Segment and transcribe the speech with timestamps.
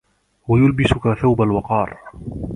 [0.47, 1.97] وَيُلْبِسُك ثَوْبَ الْوَقَارِ